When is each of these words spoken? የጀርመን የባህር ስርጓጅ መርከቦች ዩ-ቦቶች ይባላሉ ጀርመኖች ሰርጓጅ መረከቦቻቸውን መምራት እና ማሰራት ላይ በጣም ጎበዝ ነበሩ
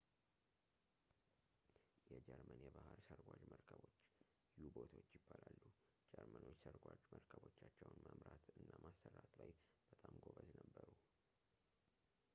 የጀርመን 2.11 2.61
የባህር 2.65 3.01
ስርጓጅ 3.07 3.41
መርከቦች 3.51 3.97
ዩ-ቦቶች 4.61 5.09
ይባላሉ 5.17 5.59
ጀርመኖች 6.13 6.59
ሰርጓጅ 6.65 7.01
መረከቦቻቸውን 7.11 8.01
መምራት 8.07 8.47
እና 8.61 8.69
ማሰራት 8.85 9.31
ላይ 9.41 9.51
በጣም 9.91 10.15
ጎበዝ 10.25 10.51
ነበሩ 10.63 10.89